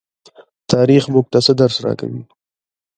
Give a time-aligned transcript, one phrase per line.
[0.71, 2.21] تاریخ موږ ته څه درس راکوي؟